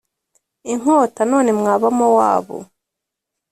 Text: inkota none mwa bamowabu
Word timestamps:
inkota 0.71 1.21
none 1.31 1.51
mwa 1.59 1.73
bamowabu 1.81 2.57